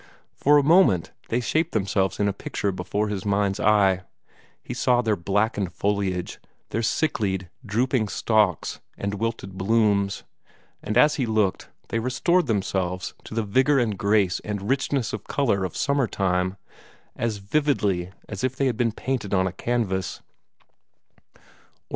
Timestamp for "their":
5.03-5.15, 6.71-6.81